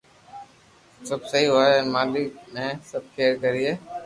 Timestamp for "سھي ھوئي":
1.31-1.69